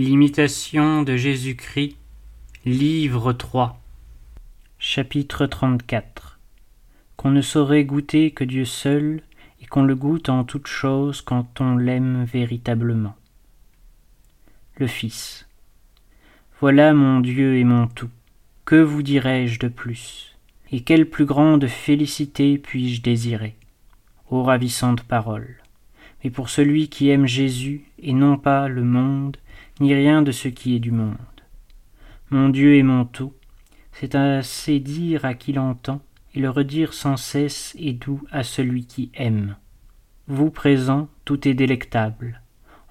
[0.00, 1.96] L'imitation de Jésus-Christ,
[2.64, 3.80] livre 3,
[4.78, 6.38] chapitre 34
[7.16, 9.22] Qu'on ne saurait goûter que Dieu seul,
[9.60, 13.16] et qu'on le goûte en toute chose quand on l'aime véritablement.
[14.76, 15.48] Le Fils.
[16.60, 18.10] Voilà mon Dieu et mon tout.
[18.66, 20.36] Que vous dirai-je de plus?
[20.70, 23.56] Et quelle plus grande félicité puis-je désirer?
[24.30, 25.56] Ô ravissante parole
[26.22, 29.38] Mais pour celui qui aime Jésus, et non pas le monde,
[29.80, 31.16] ni rien de ce qui est du monde.
[32.30, 33.32] Mon Dieu est mon tout,
[33.92, 36.00] c'est assez dire à qui l'entend,
[36.34, 39.56] et le redire sans cesse est doux à celui qui aime.
[40.26, 42.42] Vous présent, tout est délectable,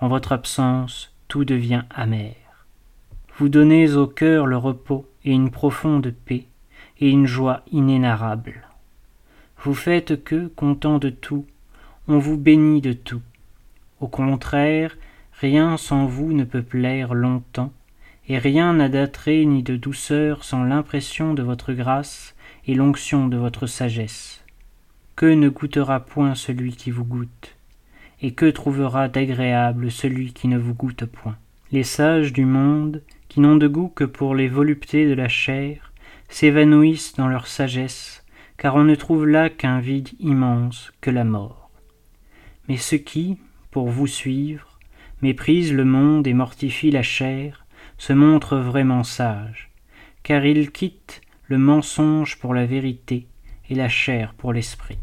[0.00, 2.34] en votre absence, tout devient amer.
[3.38, 6.46] Vous donnez au cœur le repos et une profonde paix,
[6.98, 8.66] et une joie inénarrable.
[9.62, 11.44] Vous faites que, content de tout,
[12.08, 13.22] on vous bénit de tout.
[14.00, 14.96] Au contraire,
[15.40, 17.72] Rien sans vous ne peut plaire longtemps,
[18.26, 22.34] et rien n'a d'attrait ni de douceur sans l'impression de votre grâce
[22.66, 24.42] et l'onction de votre sagesse.
[25.14, 27.54] Que ne goûtera point celui qui vous goûte,
[28.22, 31.36] et que trouvera d'agréable celui qui ne vous goûte point?
[31.70, 35.92] Les sages du monde, qui n'ont de goût que pour les voluptés de la chair,
[36.30, 38.24] s'évanouissent dans leur sagesse,
[38.56, 41.68] car on ne trouve là qu'un vide immense que la mort.
[42.68, 43.36] Mais ceux qui,
[43.70, 44.75] pour vous suivre,
[45.22, 47.64] méprisent le monde et mortifient la chair,
[47.98, 49.70] se montrent vraiment sages,
[50.22, 53.26] car ils quittent le mensonge pour la vérité
[53.70, 54.98] et la chair pour l'esprit.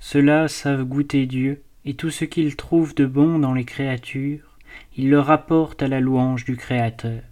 [0.00, 4.56] Ceux-là savent goûter Dieu, et tout ce qu'ils trouvent de bon dans les créatures,
[4.96, 7.22] ils le rapportent à la louange du Créateur.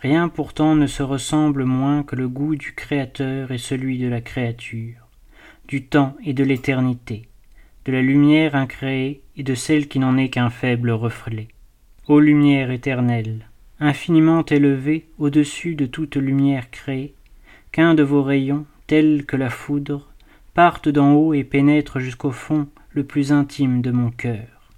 [0.00, 4.20] Rien pourtant ne se ressemble moins que le goût du Créateur et celui de la
[4.20, 5.08] créature,
[5.68, 7.28] du temps et de l'éternité,
[7.84, 11.48] de la lumière incréée et de celle qui n'en est qu'un faible reflet.
[12.08, 13.46] Ô lumière éternelle,
[13.78, 17.14] infiniment élevée au-dessus de toute lumière créée,
[17.72, 20.08] qu'un de vos rayons, tel que la foudre,
[20.54, 24.72] parte d'en haut et pénètre jusqu'au fond le plus intime de mon cœur.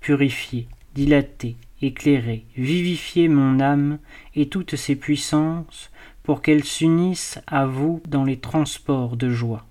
[0.00, 3.98] Purifiez, dilatez, éclairez, vivifiez mon âme
[4.34, 5.90] et toutes ses puissances
[6.22, 9.66] pour qu'elles s'unissent à vous dans les transports de joie.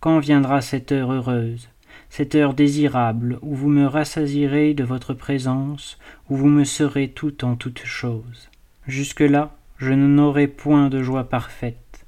[0.00, 1.68] Quand viendra cette heure heureuse
[2.10, 5.98] cette heure désirable où vous me rassasirez de votre présence,
[6.30, 8.48] où vous me serez tout en toutes choses.
[8.86, 12.06] Jusque-là, je n'aurai point de joie parfaite.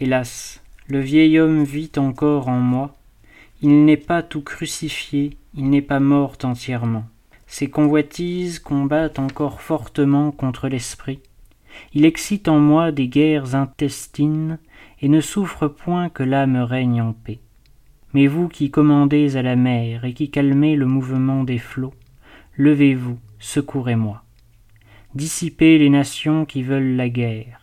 [0.00, 2.94] Hélas, le vieil homme vit encore en moi.
[3.62, 7.04] Il n'est pas tout crucifié, il n'est pas mort entièrement.
[7.46, 11.20] Ses convoitises combattent encore fortement contre l'esprit.
[11.92, 14.58] Il excite en moi des guerres intestines
[15.00, 17.40] et ne souffre point que l'âme règne en paix.
[18.14, 21.94] Mais vous qui commandez à la mer et qui calmez le mouvement des flots,
[22.56, 24.22] levez-vous, secourez-moi.
[25.14, 27.60] Dissipez les nations qui veulent la guerre,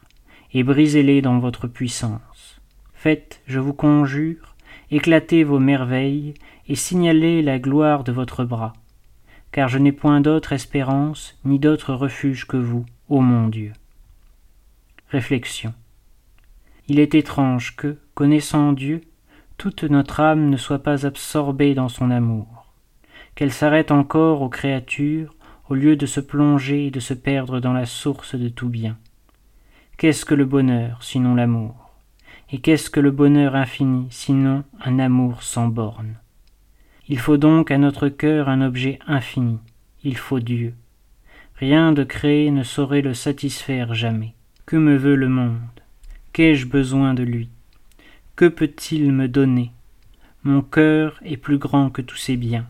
[0.53, 2.61] et brisez-les dans votre puissance.
[2.93, 4.55] Faites, je vous conjure,
[4.91, 6.33] éclatez vos merveilles,
[6.67, 8.73] et signalez la gloire de votre bras,
[9.51, 13.73] car je n'ai point d'autre espérance ni d'autre refuge que vous, ô mon Dieu.
[15.09, 15.73] Réflexion.
[16.87, 19.01] Il est étrange que, connaissant Dieu,
[19.61, 22.65] toute notre âme ne soit pas absorbée dans son amour,
[23.35, 25.35] qu'elle s'arrête encore aux créatures
[25.69, 28.97] au lieu de se plonger et de se perdre dans la source de tout bien.
[29.99, 31.91] Qu'est-ce que le bonheur sinon l'amour?
[32.51, 36.15] Et qu'est-ce que le bonheur infini sinon un amour sans bornes?
[37.07, 39.59] Il faut donc à notre cœur un objet infini,
[40.03, 40.73] il faut Dieu.
[41.57, 44.33] Rien de créé ne saurait le satisfaire jamais.
[44.65, 45.59] Que me veut le monde?
[46.33, 47.51] Qu'ai-je besoin de lui?
[48.41, 49.69] Que peut-il me donner?
[50.43, 52.65] Mon cœur est plus grand que tous ses biens,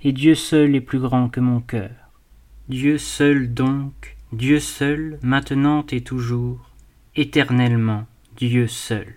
[0.00, 1.90] et Dieu seul est plus grand que mon cœur.
[2.68, 6.70] Dieu seul donc, Dieu seul, maintenant et toujours,
[7.16, 9.12] éternellement Dieu seul.